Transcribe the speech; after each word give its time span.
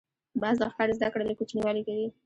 باز 0.41 0.55
د 0.59 0.63
ښکار 0.71 0.89
زده 0.97 1.07
کړه 1.13 1.23
له 1.29 1.33
کوچنیوالي 1.39 1.81
کوي 1.87 2.07